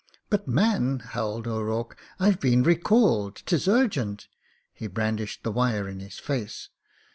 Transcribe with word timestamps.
"But, 0.31 0.47
man!" 0.47 0.97
howled 1.11 1.45
O'Rourke, 1.47 1.95
"Fve 2.19 2.39
been 2.39 2.63
recalled. 2.63 3.35
Tis 3.45 3.67
urgent!" 3.67 4.27
He 4.73 4.87
brandished 4.87 5.43
the 5.43 5.51
wire 5.51 5.87
in 5.87 5.99
his 5.99 6.17
face. 6.17 6.69